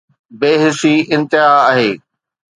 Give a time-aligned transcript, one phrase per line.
[0.39, 1.91] بي حسي انتها آهي.